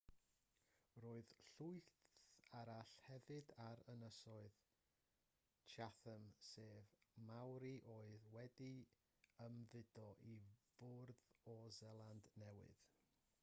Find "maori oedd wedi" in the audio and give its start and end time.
7.29-8.73